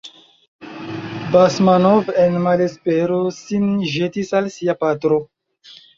[1.35, 5.21] Basmanov en malespero sin ĵetis al sia patro.